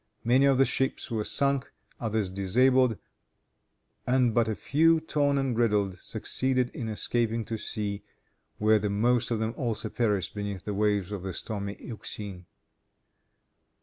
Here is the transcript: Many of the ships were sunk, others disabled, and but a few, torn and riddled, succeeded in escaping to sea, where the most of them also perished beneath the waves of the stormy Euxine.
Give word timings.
Many 0.23 0.47
of 0.47 0.57
the 0.57 0.65
ships 0.65 1.11
were 1.11 1.23
sunk, 1.23 1.71
others 1.99 2.31
disabled, 2.31 2.97
and 4.07 4.33
but 4.33 4.49
a 4.49 4.55
few, 4.55 4.99
torn 4.99 5.37
and 5.37 5.55
riddled, 5.55 5.99
succeeded 5.99 6.71
in 6.71 6.89
escaping 6.89 7.45
to 7.45 7.57
sea, 7.59 8.01
where 8.57 8.79
the 8.79 8.89
most 8.89 9.29
of 9.29 9.37
them 9.37 9.53
also 9.55 9.89
perished 9.89 10.33
beneath 10.33 10.65
the 10.65 10.73
waves 10.73 11.11
of 11.11 11.21
the 11.21 11.33
stormy 11.33 11.75
Euxine. 11.79 12.47